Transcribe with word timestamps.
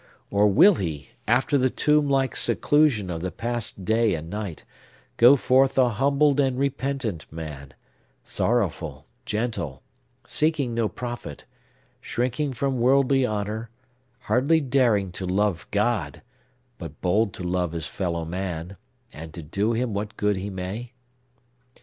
Or 0.31 0.47
will 0.47 0.73
he, 0.77 1.09
after 1.27 1.59
the 1.59 1.69
tomb 1.69 2.09
like 2.09 2.35
seclusion 2.35 3.11
of 3.11 3.21
the 3.21 3.29
past 3.31 3.85
day 3.85 4.15
and 4.15 4.31
night, 4.31 4.65
go 5.17 5.35
forth 5.35 5.77
a 5.77 5.89
humbled 5.89 6.39
and 6.39 6.57
repentant 6.57 7.31
man, 7.31 7.75
sorrowful, 8.23 9.05
gentle, 9.27 9.83
seeking 10.25 10.73
no 10.73 10.89
profit, 10.89 11.45
shrinking 12.01 12.51
from 12.53 12.79
worldly 12.81 13.27
honor, 13.27 13.69
hardly 14.21 14.59
daring 14.59 15.11
to 15.11 15.25
love 15.27 15.67
God, 15.69 16.23
but 16.79 16.99
bold 17.01 17.31
to 17.35 17.43
love 17.43 17.73
his 17.73 17.85
fellow 17.85 18.25
man, 18.25 18.77
and 19.13 19.31
to 19.35 19.43
do 19.43 19.73
him 19.73 19.93
what 19.93 20.17
good 20.17 20.35
he 20.37 20.49
may? 20.49 20.93